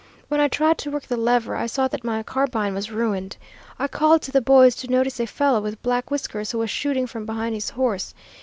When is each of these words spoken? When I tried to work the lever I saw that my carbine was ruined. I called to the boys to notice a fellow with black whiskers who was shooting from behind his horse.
When 0.29 0.39
I 0.39 0.47
tried 0.47 0.79
to 0.79 0.89
work 0.89 1.03
the 1.03 1.15
lever 1.15 1.55
I 1.55 1.67
saw 1.67 1.87
that 1.89 2.03
my 2.03 2.23
carbine 2.23 2.73
was 2.73 2.89
ruined. 2.91 3.37
I 3.77 3.87
called 3.87 4.23
to 4.23 4.31
the 4.31 4.41
boys 4.41 4.75
to 4.77 4.87
notice 4.89 5.19
a 5.19 5.27
fellow 5.27 5.61
with 5.61 5.83
black 5.83 6.09
whiskers 6.09 6.51
who 6.51 6.57
was 6.57 6.71
shooting 6.71 7.05
from 7.05 7.23
behind 7.27 7.53
his 7.53 7.69
horse. 7.69 8.15